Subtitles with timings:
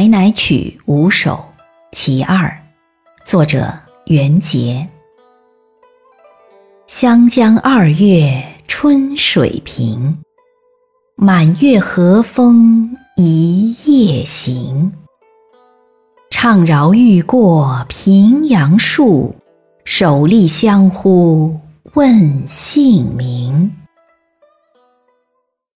[0.00, 1.44] 奶奶曲五首
[1.92, 2.50] 其二，
[3.22, 3.70] 作者
[4.06, 4.88] 袁杰。
[6.86, 10.16] 湘江二月春水平，
[11.16, 14.90] 满月和风一夜行。
[16.30, 19.34] 怅饶欲过平阳树，
[19.84, 21.54] 首立相呼
[21.92, 23.39] 问姓名。